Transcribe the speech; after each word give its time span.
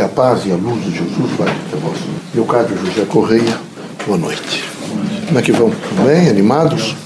Que 0.00 0.04
a 0.04 0.08
paz 0.08 0.46
e 0.46 0.50
a 0.50 0.54
luz 0.54 0.82
de 0.82 0.92
Jesus 0.92 1.30
vai 1.36 1.46
até 1.46 1.76
vós. 1.76 1.98
Leocádio 2.34 2.74
José 2.86 3.04
Correia, 3.04 3.54
boa 4.06 4.16
noite. 4.16 4.64
Como 5.26 5.38
é 5.38 5.42
que 5.42 5.52
vão? 5.52 5.70
Bem? 6.06 6.26
Animados? 6.30 6.96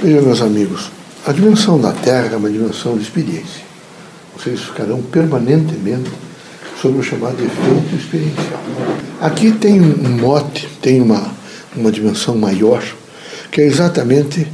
Vejam, 0.00 0.22
meus 0.22 0.40
amigos, 0.40 0.92
a 1.26 1.32
dimensão 1.32 1.80
da 1.80 1.90
Terra 1.90 2.30
é 2.32 2.36
uma 2.36 2.48
dimensão 2.48 2.96
de 2.96 3.02
experiência. 3.02 3.64
Vocês 4.38 4.60
ficarão 4.60 5.02
permanentemente 5.02 6.08
sobre 6.80 7.00
o 7.00 7.02
chamado 7.02 7.34
efeito 7.34 7.96
experiencial. 7.96 8.60
Aqui 9.20 9.50
tem 9.50 9.80
um 9.80 10.10
mote, 10.20 10.68
tem 10.80 11.00
uma, 11.00 11.32
uma 11.74 11.90
dimensão 11.90 12.36
maior, 12.36 12.80
que 13.50 13.60
é 13.60 13.64
exatamente 13.64 14.46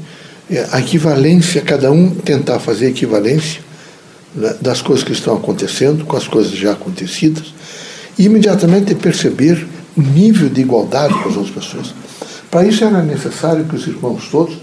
a 0.72 0.80
equivalência, 0.80 1.60
cada 1.60 1.92
um 1.92 2.08
tentar 2.08 2.58
fazer 2.58 2.88
equivalência 2.88 3.60
das 4.60 4.82
coisas 4.82 5.04
que 5.04 5.12
estão 5.12 5.34
acontecendo 5.34 6.04
com 6.04 6.16
as 6.16 6.28
coisas 6.28 6.52
já 6.52 6.72
acontecidas 6.72 7.54
e 8.18 8.24
imediatamente 8.24 8.94
perceber 8.94 9.66
o 9.96 10.02
nível 10.02 10.48
de 10.48 10.60
igualdade 10.60 11.14
com 11.14 11.28
as 11.28 11.36
outras 11.36 11.54
pessoas. 11.54 11.94
Para 12.50 12.66
isso 12.66 12.84
era 12.84 13.02
necessário 13.02 13.64
que 13.64 13.74
os 13.74 13.86
irmãos 13.86 14.28
todos 14.30 14.56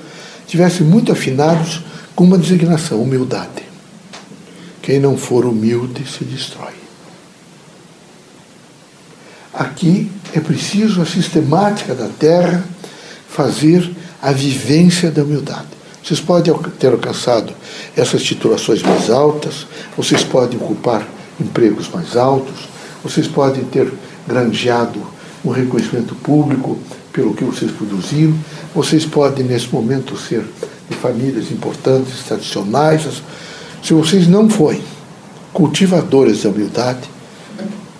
tivessem 0.47 0.85
muito 0.85 1.11
afinados 1.11 1.81
com 2.15 2.23
uma 2.23 2.37
designação, 2.37 3.01
humildade. 3.01 3.63
Quem 4.81 4.99
não 4.99 5.17
for 5.17 5.45
humilde 5.45 6.05
se 6.05 6.23
destrói. 6.23 6.73
Aqui 9.53 10.11
é 10.33 10.39
preciso 10.39 11.01
a 11.01 11.05
sistemática 11.05 11.93
da 11.93 12.07
terra 12.07 12.63
fazer 13.27 13.89
a 14.21 14.31
vivência 14.31 15.11
da 15.11 15.23
humildade. 15.23 15.67
Vocês 16.03 16.19
podem 16.19 16.53
ter 16.77 16.91
alcançado 16.91 17.53
essas 17.95 18.21
titulações 18.21 18.81
mais 18.83 19.09
altas, 19.09 19.65
vocês 19.95 20.21
podem 20.23 20.59
ocupar 20.59 21.07
empregos 21.39 21.87
mais 21.89 22.17
altos, 22.17 22.67
vocês 23.01 23.25
podem 23.25 23.63
ter 23.63 23.91
granjeado 24.27 24.99
um 25.45 25.49
reconhecimento 25.49 26.13
público 26.15 26.77
pelo 27.11 27.33
que 27.33 27.43
vocês 27.43 27.71
produziram, 27.71 28.37
vocês 28.75 29.05
podem, 29.05 29.45
nesse 29.45 29.69
momento, 29.73 30.17
ser 30.17 30.43
de 30.89 30.95
famílias 30.97 31.51
importantes, 31.51 32.23
tradicionais. 32.23 33.21
Se 33.81 33.93
vocês 33.93 34.27
não 34.27 34.49
forem 34.49 34.83
cultivadores 35.53 36.43
da 36.43 36.49
humildade, 36.49 37.09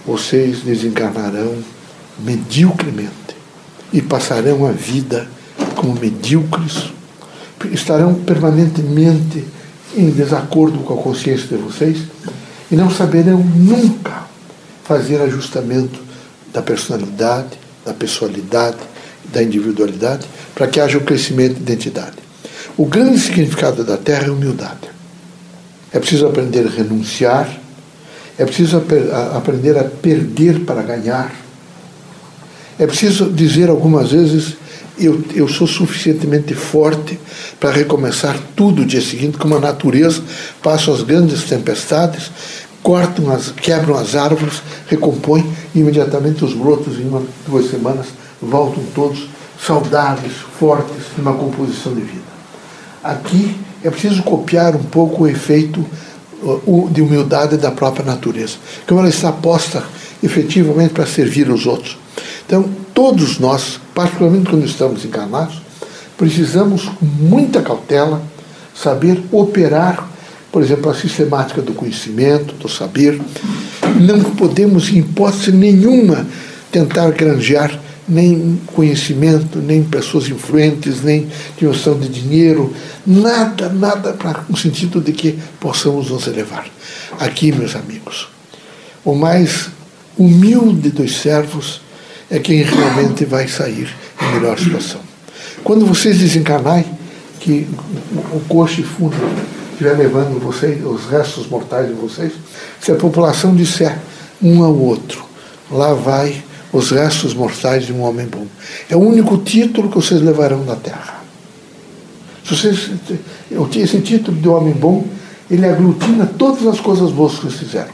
vocês 0.05 0.59
desencarnarão 0.61 1.55
mediocremente 2.19 3.11
e 3.91 4.01
passarão 4.01 4.65
a 4.65 4.71
vida 4.71 5.27
como 5.75 5.99
medíocres, 5.99 6.92
estarão 7.71 8.13
permanentemente 8.15 9.45
em 9.95 10.09
desacordo 10.09 10.79
com 10.79 10.93
a 10.93 11.03
consciência 11.03 11.47
de 11.47 11.55
vocês 11.57 11.99
e 12.71 12.75
não 12.75 12.89
saberão 12.89 13.37
nunca 13.37 14.23
fazer 14.83 15.21
ajustamento 15.21 15.99
da 16.51 16.61
personalidade, 16.61 17.59
da 17.85 17.93
pessoalidade, 17.93 18.77
da 19.31 19.41
individualidade, 19.41 20.27
para 20.53 20.67
que 20.67 20.79
haja 20.79 20.97
o 20.97 21.01
crescimento 21.03 21.55
de 21.55 21.61
identidade. 21.61 22.17
O 22.77 22.85
grande 22.85 23.19
significado 23.19 23.83
da 23.83 23.97
Terra 23.97 24.27
é 24.27 24.31
humildade. 24.31 24.89
É 25.91 25.99
preciso 25.99 26.25
aprender 26.25 26.65
a 26.65 26.69
renunciar, 26.69 27.47
é 28.37 28.45
preciso 28.45 28.83
aprender 29.35 29.77
a 29.77 29.83
perder 29.83 30.61
para 30.61 30.81
ganhar. 30.81 31.31
É 32.79 32.87
preciso 32.87 33.29
dizer 33.29 33.69
algumas 33.69 34.11
vezes: 34.11 34.55
eu, 34.97 35.23
eu 35.33 35.47
sou 35.47 35.67
suficientemente 35.67 36.53
forte 36.53 37.19
para 37.59 37.71
recomeçar 37.71 38.37
tudo 38.55 38.81
o 38.81 38.85
dia 38.85 39.01
seguinte, 39.01 39.37
como 39.37 39.55
a 39.55 39.59
natureza 39.59 40.21
passa 40.61 40.91
as 40.91 41.01
grandes 41.01 41.43
tempestades, 41.43 42.31
cortam 42.81 43.31
as, 43.31 43.51
quebram 43.51 43.95
as 43.95 44.15
árvores, 44.15 44.61
recompõem 44.87 45.49
imediatamente 45.73 46.43
os 46.43 46.53
brotos, 46.53 46.99
em 46.99 47.07
uma, 47.07 47.23
duas 47.47 47.69
semanas, 47.69 48.07
voltam 48.41 48.83
todos 48.93 49.27
saudáveis, 49.65 50.33
fortes, 50.59 50.95
numa 51.17 51.33
composição 51.33 51.93
de 51.93 52.01
vida. 52.01 52.33
Aqui 53.03 53.55
é 53.83 53.89
preciso 53.89 54.23
copiar 54.23 54.75
um 54.75 54.83
pouco 54.83 55.23
o 55.23 55.27
efeito 55.27 55.85
de 56.91 57.01
humildade 57.01 57.57
da 57.57 57.71
própria 57.71 58.05
natureza, 58.05 58.55
como 58.85 58.99
ela 58.99 59.09
está 59.09 59.31
posta 59.31 59.83
efetivamente 60.21 60.93
para 60.93 61.05
servir 61.05 61.49
os 61.49 61.65
outros. 61.65 61.97
Então, 62.45 62.69
todos 62.93 63.39
nós, 63.39 63.79
particularmente 63.93 64.49
quando 64.49 64.65
estamos 64.65 65.03
encarnados, 65.05 65.61
precisamos 66.17 66.85
com 66.85 67.05
muita 67.05 67.61
cautela 67.61 68.21
saber 68.75 69.21
operar, 69.31 70.09
por 70.51 70.61
exemplo, 70.61 70.89
a 70.91 70.95
sistemática 70.95 71.61
do 71.61 71.73
conhecimento, 71.73 72.53
do 72.55 72.69
saber. 72.69 73.19
Não 73.99 74.21
podemos, 74.35 74.89
em 74.89 74.99
hipótese 74.99 75.51
nenhuma, 75.51 76.25
tentar 76.71 77.11
granjear 77.11 77.79
nem 78.07 78.59
conhecimento, 78.67 79.59
nem 79.59 79.83
pessoas 79.83 80.27
influentes, 80.27 81.01
nem 81.01 81.27
dimensão 81.57 81.97
de 81.97 82.09
dinheiro, 82.09 82.73
nada, 83.05 83.69
nada 83.69 84.13
para 84.13 84.43
no 84.49 84.57
sentido 84.57 84.99
de 84.99 85.13
que 85.13 85.39
possamos 85.59 86.09
nos 86.09 86.27
elevar. 86.27 86.65
Aqui, 87.19 87.51
meus 87.51 87.75
amigos, 87.75 88.27
o 89.05 89.15
mais 89.15 89.69
humilde 90.17 90.89
dos 90.89 91.15
servos 91.17 91.82
é 92.33 92.39
quem 92.39 92.63
realmente 92.63 93.25
vai 93.25 93.47
sair 93.47 93.93
em 94.19 94.33
melhor 94.33 94.57
situação. 94.57 94.99
Quando 95.63 95.85
vocês 95.85 96.17
desencarnarem, 96.17 96.85
que 97.39 97.67
o 98.33 98.39
coxo 98.47 98.81
fundo 98.81 99.15
estiver 99.71 99.93
levando 99.93 100.41
vocês, 100.41 100.83
os 100.83 101.05
restos 101.05 101.47
mortais 101.47 101.87
de 101.87 101.93
vocês, 101.93 102.33
se 102.81 102.91
a 102.91 102.95
população 102.95 103.55
disser 103.55 103.99
um 104.41 104.63
ao 104.63 104.75
outro, 104.75 105.23
lá 105.69 105.93
vai 105.93 106.43
os 106.71 106.89
restos 106.89 107.35
mortais 107.35 107.85
de 107.85 107.93
um 107.93 108.01
homem 108.01 108.25
bom. 108.25 108.47
É 108.89 108.95
o 108.95 108.99
único 108.99 109.37
título 109.37 109.89
que 109.89 109.95
vocês 109.95 110.19
levarão 110.19 110.65
da 110.65 110.75
terra. 110.75 111.21
Se 112.43 112.55
vocês, 112.55 112.89
esse 113.75 114.01
título 114.01 114.35
de 114.35 114.49
homem 114.49 114.73
bom, 114.73 115.05
ele 115.51 115.67
aglutina 115.67 116.25
todas 116.25 116.65
as 116.65 116.79
coisas 116.79 117.11
boas 117.11 117.35
que 117.35 117.41
vocês 117.41 117.59
fizeram. 117.59 117.91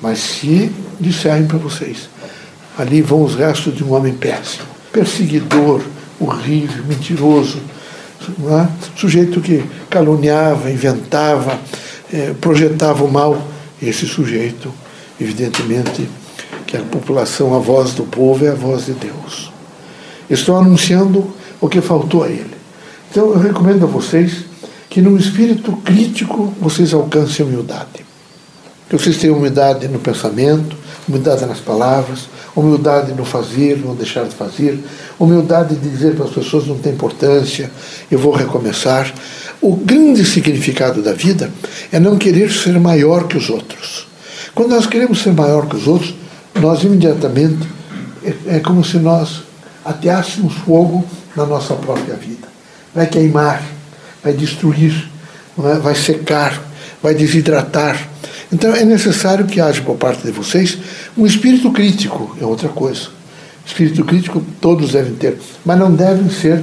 Mas 0.00 0.20
se 0.20 0.72
disserem 0.98 1.46
para 1.46 1.58
vocês, 1.58 2.08
ali 2.78 3.02
vão 3.02 3.22
os 3.22 3.34
restos 3.34 3.74
de 3.74 3.84
um 3.84 3.92
homem 3.92 4.12
péssimo, 4.12 4.66
perseguidor, 4.92 5.82
horrível, 6.20 6.84
mentiroso, 6.84 7.58
é? 8.22 8.68
sujeito 8.96 9.40
que 9.40 9.64
caluniava, 9.90 10.70
inventava, 10.70 11.58
eh, 12.12 12.34
projetava 12.40 13.04
o 13.04 13.10
mal, 13.10 13.40
esse 13.82 14.06
sujeito, 14.06 14.72
evidentemente, 15.20 16.08
que 16.66 16.76
a 16.76 16.80
população, 16.80 17.54
a 17.54 17.58
voz 17.58 17.92
do 17.92 18.04
povo 18.04 18.44
é 18.44 18.50
a 18.50 18.54
voz 18.54 18.86
de 18.86 18.92
Deus. 18.92 19.52
Estou 20.28 20.56
anunciando 20.56 21.34
o 21.60 21.68
que 21.68 21.80
faltou 21.80 22.24
a 22.24 22.28
ele. 22.28 22.54
Então 23.10 23.30
eu 23.30 23.38
recomendo 23.38 23.84
a 23.84 23.86
vocês 23.86 24.44
que 24.88 25.00
num 25.00 25.16
espírito 25.16 25.72
crítico 25.84 26.52
vocês 26.60 26.94
alcancem 26.94 27.44
a 27.44 27.48
humildade. 27.48 28.04
Que 28.88 28.96
vocês 28.96 29.18
tenham 29.18 29.36
humildade 29.36 29.86
no 29.88 29.98
pensamento, 29.98 30.76
humildade 31.08 31.44
nas 31.46 31.60
palavras, 31.60 32.28
humildade 32.56 33.12
no 33.12 33.24
fazer, 33.24 33.78
no 33.78 33.94
deixar 33.94 34.24
de 34.24 34.34
fazer, 34.34 34.78
humildade 35.18 35.74
de 35.76 35.88
dizer 35.88 36.14
para 36.14 36.26
as 36.26 36.30
pessoas 36.30 36.66
não 36.66 36.78
tem 36.78 36.92
importância, 36.92 37.70
eu 38.10 38.18
vou 38.18 38.32
recomeçar. 38.32 39.12
O 39.60 39.76
grande 39.76 40.24
significado 40.24 41.02
da 41.02 41.12
vida 41.12 41.50
é 41.90 41.98
não 41.98 42.16
querer 42.16 42.52
ser 42.52 42.78
maior 42.78 43.26
que 43.26 43.36
os 43.36 43.50
outros. 43.50 44.06
Quando 44.54 44.70
nós 44.70 44.86
queremos 44.86 45.22
ser 45.22 45.32
maior 45.32 45.66
que 45.66 45.76
os 45.76 45.86
outros, 45.86 46.14
nós 46.60 46.82
imediatamente 46.84 47.66
é, 48.22 48.56
é 48.56 48.60
como 48.60 48.84
se 48.84 48.98
nós 48.98 49.42
ateássemos 49.84 50.54
fogo 50.54 51.04
na 51.36 51.44
nossa 51.44 51.74
própria 51.74 52.14
vida. 52.14 52.46
Vai 52.94 53.06
queimar, 53.06 53.62
vai 54.22 54.32
destruir, 54.32 55.10
é? 55.58 55.78
vai 55.78 55.94
secar, 55.94 56.62
vai 57.04 57.14
desidratar. 57.14 58.08
Então 58.50 58.74
é 58.74 58.82
necessário 58.82 59.44
que 59.44 59.60
haja 59.60 59.82
por 59.82 59.96
parte 59.96 60.24
de 60.24 60.32
vocês 60.32 60.78
um 61.14 61.26
espírito 61.26 61.70
crítico, 61.70 62.34
é 62.40 62.46
outra 62.46 62.70
coisa. 62.70 63.08
Espírito 63.66 64.02
crítico 64.04 64.42
todos 64.58 64.92
devem 64.92 65.14
ter, 65.14 65.38
mas 65.66 65.78
não 65.78 65.94
devem 65.94 66.30
ser 66.30 66.62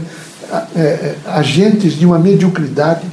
é, 0.75 0.79
é 0.79 1.15
agentes 1.27 1.93
de 1.93 2.07
uma 2.07 2.17
mediocridade 2.17 3.03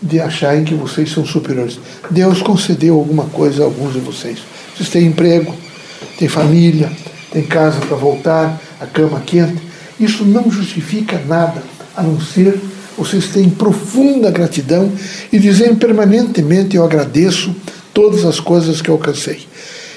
de 0.00 0.20
acharem 0.20 0.62
que 0.62 0.74
vocês 0.74 1.10
são 1.10 1.26
superiores. 1.26 1.80
Deus 2.08 2.40
concedeu 2.40 2.94
alguma 2.94 3.24
coisa 3.24 3.62
a 3.62 3.64
alguns 3.64 3.94
de 3.94 3.98
vocês. 3.98 4.38
Vocês 4.76 4.88
têm 4.88 5.06
emprego, 5.06 5.52
tem 6.16 6.28
família, 6.28 6.88
tem 7.32 7.42
casa 7.42 7.80
para 7.80 7.96
voltar, 7.96 8.60
a 8.80 8.86
cama 8.86 9.20
quente. 9.26 9.60
Isso 9.98 10.24
não 10.24 10.48
justifica 10.48 11.20
nada, 11.26 11.60
a 11.96 12.02
não 12.02 12.20
ser 12.20 12.60
vocês 12.96 13.28
têm 13.28 13.50
profunda 13.50 14.30
gratidão 14.30 14.90
e 15.32 15.38
dizem 15.38 15.74
permanentemente: 15.74 16.76
Eu 16.76 16.84
agradeço 16.84 17.54
todas 17.92 18.24
as 18.24 18.40
coisas 18.40 18.80
que 18.80 18.90
alcancei. 18.90 19.46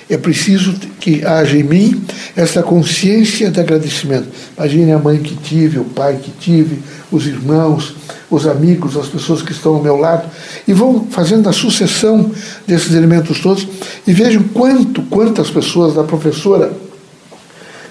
É 0.09 0.17
preciso 0.17 0.73
que 0.99 1.23
haja 1.23 1.55
em 1.55 1.63
mim 1.63 2.01
essa 2.35 2.63
consciência 2.63 3.51
de 3.51 3.59
agradecimento. 3.59 4.27
Imagine 4.57 4.91
a 4.91 4.97
mãe 4.97 5.19
que 5.19 5.35
tive, 5.35 5.77
o 5.77 5.85
pai 5.85 6.19
que 6.21 6.31
tive, 6.31 6.79
os 7.11 7.27
irmãos, 7.27 7.95
os 8.29 8.47
amigos, 8.47 8.97
as 8.97 9.07
pessoas 9.07 9.43
que 9.43 9.51
estão 9.51 9.75
ao 9.75 9.83
meu 9.83 9.95
lado, 9.95 10.27
e 10.67 10.73
vão 10.73 11.07
fazendo 11.11 11.47
a 11.47 11.53
sucessão 11.53 12.31
desses 12.65 12.95
elementos 12.95 13.39
todos, 13.39 13.67
e 14.07 14.11
vejam 14.11 14.43
quanto, 14.43 15.03
quantas 15.03 15.51
pessoas, 15.51 15.93
da 15.93 16.03
professora 16.03 16.73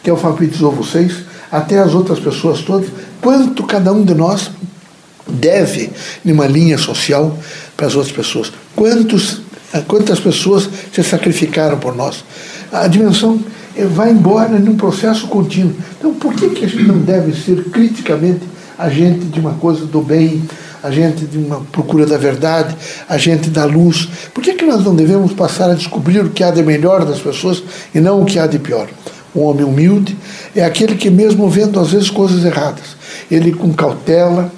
que 0.03 0.11
alfabetizou 0.11 0.73
vocês, 0.73 1.13
até 1.53 1.79
as 1.79 1.95
outras 1.95 2.19
pessoas 2.19 2.63
todas, 2.63 2.89
quanto 3.21 3.63
cada 3.63 3.93
um 3.93 4.05
de 4.05 4.15
nós 4.15 4.51
deve 5.29 5.91
numa 6.25 6.47
linha 6.47 6.79
social 6.79 7.37
para 7.77 7.87
as 7.87 7.95
outras 7.95 8.15
pessoas. 8.15 8.53
Quantos, 8.75 9.41
quantas 9.87 10.19
pessoas 10.19 10.69
se 10.93 11.03
sacrificaram 11.03 11.79
por 11.79 11.95
nós? 11.95 12.25
A 12.73 12.87
dimensão 12.87 13.41
eh, 13.77 13.85
vai 13.85 14.11
embora 14.11 14.59
num 14.59 14.77
processo 14.77 15.27
contínuo. 15.29 15.75
Então, 15.99 16.15
por 16.15 16.35
que, 16.35 16.51
que 16.51 16.65
a 16.65 16.69
gente 16.69 16.85
não 16.85 16.99
deve 16.99 17.33
ser 17.33 17.65
criticamente 17.65 18.41
agente 18.79 19.27
de 19.27 19.41
uma 19.41 19.55
coisa 19.55 19.87
do 19.87 20.01
bem, 20.01 20.43
agente 20.83 21.25
de 21.25 21.39
uma 21.39 21.61
procura 21.73 22.07
da 22.07 22.17
verdade, 22.17 22.77
agente 23.09 23.51
da 23.51 23.65
luz? 23.65 24.09
Por 24.35 24.43
que, 24.43 24.55
que 24.55 24.65
nós 24.65 24.85
não 24.85 24.95
devemos 24.95 25.33
passar 25.33 25.71
a 25.71 25.75
descobrir 25.75 26.21
o 26.21 26.31
que 26.31 26.43
há 26.43 26.51
de 26.51 26.63
melhor 26.63 27.05
das 27.05 27.19
pessoas 27.19 27.63
e 27.95 28.01
não 28.01 28.23
o 28.23 28.25
que 28.25 28.39
há 28.39 28.47
de 28.47 28.59
pior? 28.59 28.89
Um 29.35 29.43
homem 29.43 29.65
humilde 29.65 30.17
é 30.57 30.65
aquele 30.65 30.97
que, 30.97 31.11
mesmo 31.11 31.49
vendo 31.49 31.79
às 31.79 31.91
vezes 31.91 32.11
coisas 32.11 32.45
erradas, 32.45 32.97
ele 33.31 33.53
com 33.53 33.73
cautela, 33.73 34.51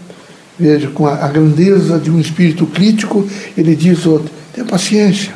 veja, 0.60 0.88
com 0.88 1.06
a, 1.06 1.26
grandeza 1.28 1.98
de 1.98 2.10
um 2.10 2.20
espírito 2.20 2.66
crítico, 2.66 3.26
ele 3.56 3.74
diz 3.74 4.04
outro, 4.04 4.30
tenha 4.52 4.66
paciência, 4.66 5.32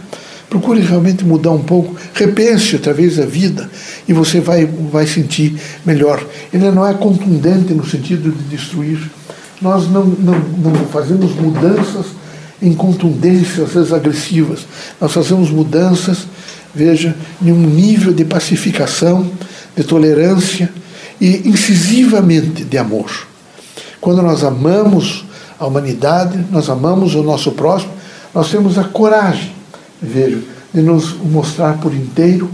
procure 0.51 0.81
realmente 0.83 1.25
mudar 1.25 1.53
um 1.53 1.63
pouco, 1.63 1.97
repense 2.13 2.77
outra 2.77 2.93
vez 2.93 3.19
a 3.19 3.25
vida 3.25 3.71
e 4.07 4.13
você 4.13 4.39
vai, 4.39 4.67
vai 4.67 5.07
sentir 5.07 5.57
melhor. 5.85 6.25
Ele 6.53 6.71
não 6.71 6.87
é 6.87 6.93
contundente 6.93 7.73
no 7.73 7.87
sentido 7.87 8.31
de 8.31 8.57
destruir. 8.57 8.99
Nós 9.63 9.91
não, 9.91 10.05
não, 10.05 10.39
não 10.59 10.75
fazemos 10.93 11.35
mudanças 11.35 12.07
em 12.61 12.75
contundências, 12.75 13.69
às 13.69 13.75
vezes 13.75 13.93
agressivas. 13.93 14.67
Nós 15.01 15.11
fazemos 15.11 15.51
mudanças, 15.51 16.27
veja, 16.75 17.17
em 17.43 17.51
um 17.51 17.67
nível 17.67 18.13
de 18.13 18.25
pacificação, 18.25 19.31
de 19.75 19.85
tolerância 19.85 20.71
e 21.21 21.49
incisivamente 21.49 22.65
de 22.65 22.77
amor. 22.77 23.34
Quando 24.05 24.21
nós 24.21 24.45
amamos 24.45 25.25
a 25.59 25.65
humanidade, 25.65 26.39
nós 26.51 26.69
amamos 26.69 27.15
o 27.15 27.23
nosso 27.23 27.53
próximo, 27.53 27.91
nós 28.35 28.51
temos 28.51 28.77
a 28.77 28.85
coragem, 28.85 29.51
vejo, 30.03 30.43
de 30.75 30.83
nos 30.83 31.15
mostrar 31.15 31.79
por 31.79 31.95
inteiro, 31.95 32.51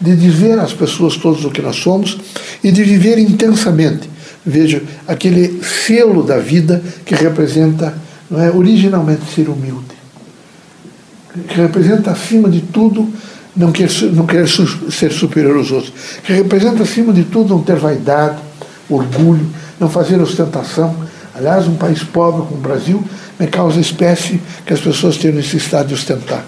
de 0.00 0.14
dizer 0.14 0.60
às 0.60 0.72
pessoas 0.72 1.16
todos 1.16 1.44
o 1.44 1.50
que 1.50 1.60
nós 1.60 1.74
somos 1.74 2.18
e 2.62 2.70
de 2.70 2.84
viver 2.84 3.18
intensamente. 3.18 4.08
Veja, 4.46 4.80
aquele 5.08 5.60
selo 5.64 6.22
da 6.22 6.38
vida 6.38 6.80
que 7.04 7.16
representa, 7.16 7.92
não 8.30 8.40
é, 8.40 8.52
originalmente 8.52 9.22
ser 9.34 9.48
humilde. 9.48 9.96
Que 11.48 11.56
representa 11.56 12.12
acima 12.12 12.48
de 12.48 12.60
tudo 12.60 13.12
não 13.56 13.72
não 14.12 14.26
querer 14.26 14.48
ser 14.48 15.10
superior 15.10 15.56
aos 15.56 15.72
outros. 15.72 15.92
Que 16.22 16.32
representa 16.32 16.84
acima 16.84 17.12
de 17.12 17.24
tudo 17.24 17.56
não 17.56 17.62
ter 17.64 17.74
vaidade, 17.74 18.38
orgulho, 18.88 19.50
não 19.82 19.90
fazer 19.90 20.20
ostentação. 20.20 20.94
Aliás, 21.34 21.66
um 21.66 21.74
país 21.74 22.02
pobre 22.02 22.42
como 22.42 22.56
o 22.56 22.60
Brasil 22.60 23.02
me 23.38 23.46
causa 23.46 23.80
espécie 23.80 24.40
que 24.64 24.72
as 24.72 24.80
pessoas 24.80 25.16
tenham 25.16 25.36
necessidade 25.36 25.88
de 25.88 25.94
ostentar. 25.94 26.44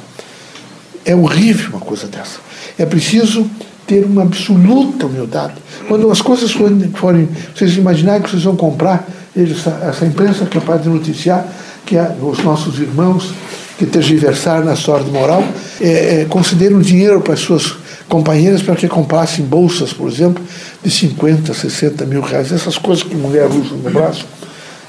É 1.04 1.14
horrível 1.14 1.70
uma 1.70 1.80
coisa 1.80 2.06
dessa. 2.06 2.38
É 2.78 2.86
preciso 2.86 3.50
ter 3.86 4.04
uma 4.04 4.22
absoluta 4.22 5.06
humildade. 5.06 5.54
Quando 5.88 6.10
as 6.10 6.22
coisas 6.22 6.52
forem, 6.52 7.28
vocês 7.54 7.76
imaginarem 7.76 8.22
que 8.22 8.30
vocês 8.30 8.44
vão 8.44 8.56
comprar, 8.56 9.06
essa, 9.36 9.70
essa 9.88 10.06
imprensa 10.06 10.46
capaz 10.46 10.82
de 10.82 10.88
noticiar 10.88 11.46
que 11.84 11.96
os 12.22 12.38
nossos 12.42 12.78
irmãos 12.78 13.34
que 13.76 13.84
tergiversaram 13.84 14.64
na 14.64 14.74
história 14.74 15.04
moral 15.06 15.42
é, 15.80 16.22
é, 16.22 16.24
consideram 16.26 16.78
dinheiro 16.80 17.20
para 17.20 17.34
as 17.34 17.40
suas 17.40 17.74
companheiras 18.08 18.62
para 18.62 18.76
que 18.76 18.88
comprassem 18.88 19.44
bolsas, 19.44 19.92
por 19.92 20.08
exemplo, 20.08 20.42
de 20.82 20.90
50, 20.90 21.52
60 21.52 22.04
mil 22.06 22.20
reais, 22.20 22.52
essas 22.52 22.78
coisas 22.78 23.02
que 23.02 23.14
mulher 23.14 23.46
usa 23.46 23.74
no 23.74 23.90
braço. 23.90 24.26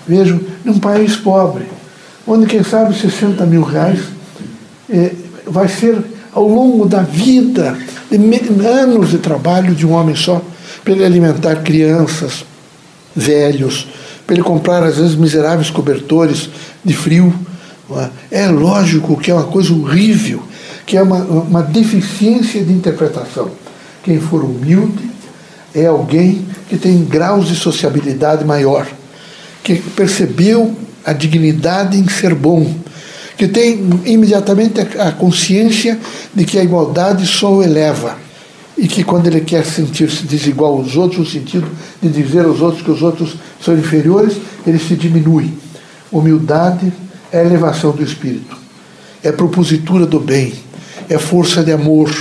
Vejo, 0.08 0.40
num 0.64 0.80
país 0.80 1.16
pobre, 1.16 1.66
onde, 2.28 2.46
quem 2.46 2.64
sabe, 2.64 2.98
60 2.98 3.46
mil 3.46 3.64
reais 3.64 4.00
é, 4.90 5.12
vai 5.48 5.68
ser 5.68 5.98
ao 6.34 6.48
longo 6.48 6.86
da 6.86 7.02
vida, 7.02 7.78
de 8.12 8.68
anos 8.68 9.10
de 9.10 9.18
trabalho 9.18 9.74
de 9.74 9.86
um 9.86 9.94
homem 9.94 10.16
só, 10.16 10.42
para 10.84 10.94
ele 10.94 11.06
alimentar 11.06 11.56
crianças, 11.64 12.46
velhos, 13.16 13.88
para 14.28 14.36
ele 14.36 14.44
comprar, 14.44 14.84
às 14.84 14.98
vezes, 14.98 15.16
miseráveis 15.16 15.70
cobertores 15.70 16.50
de 16.84 16.94
frio. 16.94 17.34
É? 18.32 18.44
é 18.44 18.48
lógico 18.48 19.16
que 19.18 19.32
é 19.32 19.34
uma 19.34 19.46
coisa 19.46 19.72
horrível 19.72 20.42
que 20.86 20.98
é 20.98 21.02
uma, 21.02 21.18
uma 21.18 21.64
deficiência 21.64 22.64
de 22.64 22.72
interpretação. 22.72 23.52
Quem 24.04 24.20
for 24.20 24.44
humilde 24.44 25.10
é 25.74 25.88
alguém 25.88 26.46
que 26.70 26.78
tem 26.78 27.04
graus 27.04 27.48
de 27.48 27.56
sociabilidade 27.56 28.46
maior, 28.46 28.88
que 29.64 29.76
percebeu 29.76 30.76
a 31.04 31.12
dignidade 31.12 31.98
em 31.98 32.08
ser 32.08 32.34
bom, 32.34 32.74
que 33.38 33.48
tem 33.48 33.90
imediatamente 34.06 34.80
a 34.80 35.12
consciência 35.12 36.00
de 36.34 36.46
que 36.46 36.58
a 36.58 36.64
igualdade 36.64 37.26
só 37.26 37.52
o 37.54 37.64
eleva 37.64 38.18
e 38.78 38.88
que 38.88 39.04
quando 39.04 39.28
ele 39.28 39.42
quer 39.42 39.66
sentir-se 39.66 40.24
desigual 40.24 40.78
aos 40.78 40.96
outros, 40.96 41.20
no 41.20 41.26
sentido 41.26 41.68
de 42.02 42.10
dizer 42.10 42.46
aos 42.46 42.62
outros 42.62 42.82
que 42.82 42.92
os 42.92 43.02
outros 43.02 43.36
são 43.62 43.78
inferiores, 43.78 44.38
ele 44.66 44.80
se 44.80 44.96
diminui. 44.96 45.54
Humildade 46.12 46.92
é 47.32 47.42
elevação 47.42 47.92
do 47.92 48.04
espírito, 48.04 48.58
é 49.24 49.32
propositura 49.32 50.06
do 50.06 50.20
bem, 50.20 50.54
é 51.10 51.18
força 51.18 51.64
de 51.64 51.72
amor, 51.72 52.12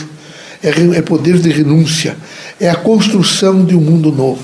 é, 0.63 0.99
é 0.99 1.03
poder 1.03 1.39
de 1.39 1.51
renúncia, 1.51 2.17
é 2.61 2.69
a 2.69 2.77
construção 2.77 3.65
de 3.65 3.75
um 3.75 3.81
mundo 3.81 4.11
novo. 4.11 4.43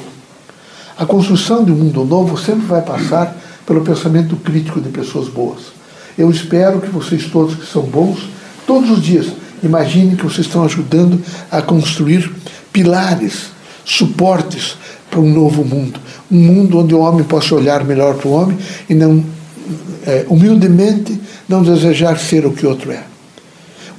A 0.97 1.07
construção 1.07 1.65
de 1.65 1.73
um 1.73 1.77
mundo 1.77 2.05
novo 2.05 2.37
sempre 2.37 2.67
vai 2.67 2.83
passar 2.83 3.37
pelo 3.67 3.81
pensamento 3.81 4.37
crítico 4.37 4.81
de 4.81 4.91
pessoas 4.91 5.29
boas. 5.29 5.73
Eu 6.19 6.31
espero 6.31 6.81
que 6.81 6.91
vocês 6.91 7.25
todos 7.27 7.55
que 7.55 7.67
são 7.67 7.83
bons, 7.83 8.29
todos 8.67 8.91
os 8.91 9.03
dias, 9.03 9.29
imaginem 9.63 10.17
que 10.17 10.25
vocês 10.25 10.47
estão 10.47 10.65
ajudando 10.65 11.23
a 11.51 11.63
construir 11.63 12.31
pilares, 12.73 13.47
suportes 13.85 14.77
para 15.11 15.21
um 15.21 15.33
novo 15.33 15.65
mundo. 15.65 15.99
Um 16.31 16.39
mundo 16.39 16.79
onde 16.79 16.95
o 16.95 17.01
homem 17.01 17.25
possa 17.25 17.55
olhar 17.55 17.85
melhor 17.85 18.17
para 18.17 18.29
o 18.29 18.33
homem 18.33 18.59
e 18.89 18.95
não, 18.95 19.25
é, 20.07 20.27
humildemente, 20.29 21.19
não 21.49 21.63
desejar 21.63 22.19
ser 22.19 22.45
o 22.45 22.53
que 22.53 22.67
outro 22.67 22.93
é. 22.93 23.05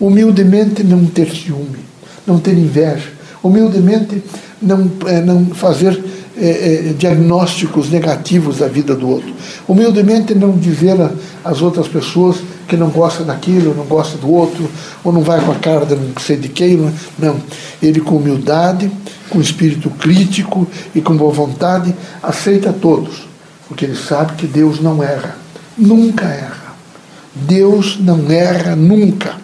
Humildemente 0.01 0.83
não 0.83 1.05
ter 1.05 1.29
ciúme, 1.29 1.77
não 2.25 2.39
ter 2.39 2.57
inveja. 2.57 3.09
Humildemente 3.43 4.23
não, 4.59 4.91
é, 5.05 5.21
não 5.21 5.45
fazer 5.45 6.03
é, 6.35 6.89
é, 6.89 6.93
diagnósticos 6.97 7.91
negativos 7.91 8.57
da 8.57 8.67
vida 8.67 8.95
do 8.95 9.07
outro. 9.07 9.31
Humildemente 9.67 10.33
não 10.33 10.57
dizer 10.57 10.97
às 11.45 11.61
outras 11.61 11.87
pessoas 11.87 12.37
que 12.67 12.75
não 12.75 12.89
gosta 12.89 13.23
daquilo, 13.23 13.75
não 13.75 13.85
gosta 13.85 14.17
do 14.17 14.31
outro, 14.31 14.67
ou 15.03 15.13
não 15.13 15.21
vai 15.21 15.39
com 15.39 15.51
a 15.51 15.55
cara 15.55 15.85
de 15.85 15.95
não 15.95 16.13
sei 16.19 16.37
de 16.37 16.49
quem. 16.49 16.77
Não. 16.77 16.91
não. 17.19 17.35
Ele 17.79 18.01
com 18.01 18.15
humildade, 18.15 18.91
com 19.29 19.39
espírito 19.39 19.89
crítico 19.91 20.67
e 20.95 21.01
com 21.01 21.15
boa 21.15 21.31
vontade, 21.31 21.93
aceita 22.23 22.73
todos, 22.73 23.27
porque 23.67 23.85
ele 23.85 23.95
sabe 23.95 24.33
que 24.33 24.47
Deus 24.47 24.81
não 24.81 25.03
erra, 25.03 25.35
nunca 25.77 26.25
erra. 26.25 26.75
Deus 27.33 27.97
não 27.99 28.29
erra 28.29 28.75
nunca. 28.75 29.35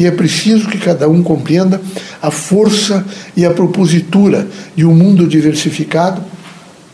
E 0.00 0.06
é 0.06 0.10
preciso 0.10 0.66
que 0.66 0.78
cada 0.78 1.06
um 1.10 1.22
compreenda 1.22 1.78
a 2.22 2.30
força 2.30 3.04
e 3.36 3.44
a 3.44 3.50
propositura 3.50 4.48
de 4.74 4.86
um 4.86 4.94
mundo 4.94 5.28
diversificado, 5.28 6.22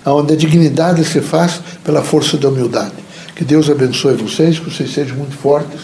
onde 0.05 0.33
a 0.33 0.37
dignidade 0.37 1.05
se 1.05 1.21
faz 1.21 1.61
pela 1.85 2.03
força 2.03 2.37
da 2.37 2.49
humildade. 2.49 2.97
Que 3.37 3.45
Deus 3.45 3.71
abençoe 3.71 4.17
vocês, 4.17 4.59
que 4.59 4.69
vocês 4.69 4.93
sejam 4.93 5.17
muito 5.19 5.37
fortes 5.37 5.83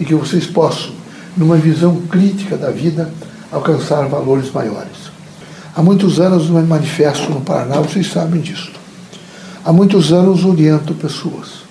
e 0.00 0.06
que 0.06 0.14
vocês 0.14 0.46
possam, 0.46 0.92
numa 1.36 1.58
visão 1.58 2.00
crítica 2.08 2.56
da 2.56 2.70
vida, 2.70 3.10
alcançar 3.52 4.08
valores 4.08 4.50
maiores. 4.50 5.12
Há 5.76 5.82
muitos 5.82 6.18
anos 6.18 6.48
me 6.48 6.62
manifesto 6.62 7.30
no 7.30 7.42
Paraná, 7.42 7.78
vocês 7.82 8.10
sabem 8.10 8.40
disso. 8.40 8.72
Há 9.62 9.70
muitos 9.70 10.14
anos 10.14 10.46
oriento 10.46 10.94
pessoas. 10.94 11.62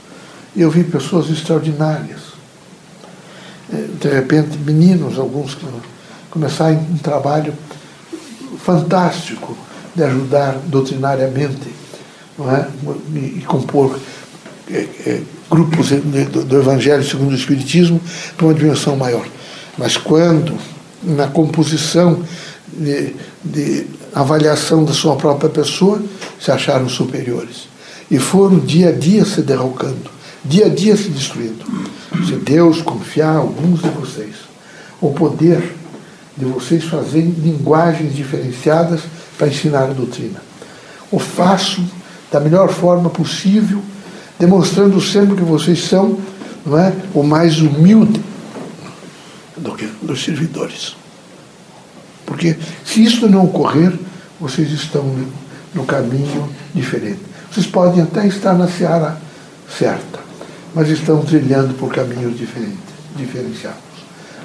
E 0.55 0.61
eu 0.61 0.69
vi 0.69 0.83
pessoas 0.83 1.31
extraordinárias 1.31 2.32
de 4.03 4.13
repente, 4.13 4.57
meninos, 4.57 5.17
alguns 5.17 5.55
que 5.55 5.65
começarem 6.29 6.77
um 6.77 6.97
trabalho 6.97 7.53
fantástico 8.61 9.57
de 9.95 10.03
ajudar 10.03 10.57
doutrinariamente 10.65 11.69
é? 12.39 12.67
e, 13.15 13.39
e 13.39 13.43
compor 13.47 13.97
é, 14.69 14.87
é, 15.05 15.21
grupos 15.49 15.89
do, 15.89 16.43
do 16.43 16.59
Evangelho 16.59 17.03
segundo 17.03 17.31
o 17.31 17.35
Espiritismo 17.35 18.01
para 18.35 18.47
uma 18.47 18.53
dimensão 18.53 18.97
maior. 18.97 19.25
Mas 19.77 19.95
quando 19.95 20.57
na 21.01 21.27
composição 21.27 22.21
de, 22.73 23.15
de 23.43 23.85
avaliação 24.13 24.83
da 24.83 24.93
sua 24.93 25.15
própria 25.15 25.49
pessoa, 25.49 26.01
se 26.39 26.51
acharam 26.51 26.89
superiores. 26.89 27.67
E 28.11 28.19
foram 28.19 28.59
dia 28.59 28.89
a 28.89 28.91
dia 28.91 29.23
se 29.23 29.41
derrocando, 29.41 30.11
dia 30.43 30.65
a 30.65 30.69
dia 30.69 30.95
se 30.97 31.09
destruindo. 31.09 31.65
Se 32.25 32.35
Deus 32.35 32.81
confiar 32.81 33.35
a 33.35 33.39
alguns 33.39 33.81
de 33.81 33.89
vocês 33.89 34.35
o 35.01 35.11
poder 35.11 35.75
de 36.37 36.45
vocês 36.45 36.83
fazerem 36.85 37.29
linguagens 37.29 38.15
diferenciadas 38.15 39.01
para 39.37 39.47
ensinar 39.47 39.83
a 39.83 39.93
doutrina. 39.93 40.41
O 41.11 41.19
faço 41.19 41.83
da 42.31 42.39
melhor 42.39 42.69
forma 42.69 43.09
possível, 43.09 43.81
demonstrando 44.39 44.99
sempre 44.99 45.35
que 45.35 45.43
vocês 45.43 45.83
são 45.83 46.17
não 46.65 46.77
é, 46.77 46.93
o 47.13 47.23
mais 47.23 47.59
humilde 47.59 48.21
do 49.57 49.75
que 49.75 49.85
dos 50.01 50.23
servidores. 50.23 50.95
Porque 52.25 52.57
se 52.85 53.03
isso 53.03 53.29
não 53.29 53.45
ocorrer, 53.45 53.93
vocês 54.39 54.71
estão 54.71 55.03
no 55.73 55.85
caminho 55.85 56.49
diferente. 56.73 57.19
Vocês 57.51 57.67
podem 57.67 58.01
até 58.01 58.25
estar 58.25 58.53
na 58.53 58.67
seara 58.67 59.17
certa, 59.77 60.19
mas 60.73 60.89
estão 60.89 61.23
trilhando 61.23 61.73
por 61.75 61.93
caminhos 61.93 62.37
diferentes, 62.37 62.77
diferenciados. 63.15 63.79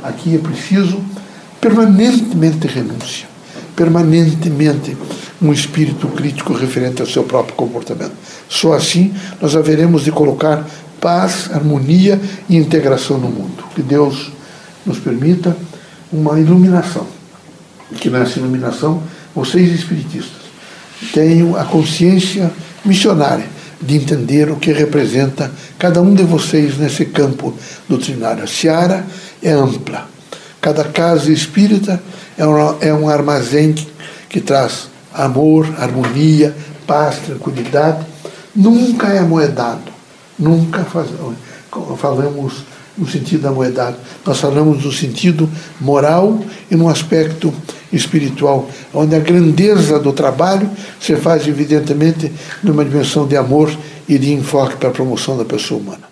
Aqui 0.03 0.35
é 0.35 0.39
preciso 0.39 1.03
permanentemente 1.61 2.67
renúncia, 2.67 3.27
permanentemente 3.75 4.97
um 5.41 5.53
espírito 5.53 6.09
crítico 6.09 6.53
referente 6.53 7.01
ao 7.01 7.09
seu 7.09 7.25
próprio 7.25 7.55
comportamento. 7.55 8.13
Só 8.49 8.75
assim 8.75 9.15
nós 9.41 9.57
haveremos 9.57 10.05
de 10.05 10.13
colocar 10.13 10.67
paz, 11.01 11.51
harmonia 11.53 12.21
e 12.49 12.57
integração 12.57 13.19
no 13.19 13.29
mundo. 13.29 13.65
Que 13.75 13.83
Deus 13.83 14.31
nos 14.85 14.99
permita 14.99 15.57
uma 16.13 16.39
iluminação. 16.39 17.07
Que 18.01 18.11
nessa 18.11 18.39
iluminação, 18.39 19.03
vocês 19.35 19.73
espiritistas 19.73 20.39
tenham 21.13 21.57
a 21.57 21.65
consciência 21.65 22.51
missionária 22.85 23.58
de 23.81 23.97
entender 23.97 24.51
o 24.51 24.57
que 24.57 24.73
representa 24.73 25.51
cada 25.79 26.01
um 26.01 26.15
de 26.15 26.23
vocês 26.23 26.77
nesse 26.79 27.05
campo 27.07 27.55
doutrinário. 27.89 28.45
A 28.45 28.47
seara 28.47 29.07
é 29.43 29.51
ampla. 29.51 30.09
Cada 30.61 30.85
casa 30.85 31.33
espírita 31.33 32.03
é 32.37 32.47
um, 32.47 32.77
é 32.81 32.93
um 32.93 33.09
armazém 33.09 33.73
que, 33.73 33.89
que 34.29 34.41
traz 34.41 34.89
amor, 35.15 35.67
harmonia, 35.79 36.55
paz, 36.87 37.19
tranquilidade. 37.19 38.05
Nunca 38.55 39.09
é 39.09 39.19
amoedado. 39.19 39.93
Nunca 40.39 40.85
faz, 40.85 41.09
falamos 41.99 42.65
no 42.97 43.09
sentido 43.09 43.43
da 43.43 43.53
moedade. 43.53 43.97
Nós 44.27 44.41
falamos 44.41 44.85
no 44.85 44.93
sentido 44.93 45.49
moral 45.81 46.41
e 46.71 46.75
no 46.75 46.89
aspecto 46.89 47.53
espiritual, 47.93 48.69
onde 48.93 49.15
a 49.15 49.21
grandeza 49.21 49.99
do 49.99 50.13
trabalho 50.13 50.69
se 51.01 51.17
faz 51.17 51.47
evidentemente 51.47 52.33
numa 52.63 52.85
dimensão 52.85 53.27
de 53.27 53.37
amor 53.37 53.71
e 54.09 54.19
de 54.19 54.33
enfoque 54.33 54.77
para 54.77 54.89
a 54.89 54.93
promoção 54.93 55.37
da 55.37 55.45
pessoa 55.45 55.81
humana. 55.81 56.08